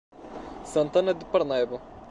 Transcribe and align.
Santana 0.65 1.13
de 1.13 1.23
Parnaíba 1.25 1.79